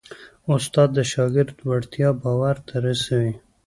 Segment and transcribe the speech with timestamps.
[0.55, 3.33] استاد د شاګرد وړتیا باور ته رسوي.